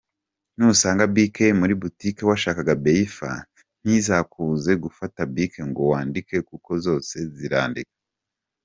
Nusanga 0.57 1.03
Bic 1.15 1.35
muri 1.59 1.73
boutique 1.81 2.21
washakaga 2.29 2.73
Beifa, 2.83 3.31
ntibizakubuze 3.81 4.71
gufata 4.83 5.19
Bic 5.35 5.53
ngo 5.69 5.81
wandike 5.91 6.35
kuko 6.49 6.71
zose 6.85 7.15
zirandika. 7.37 7.95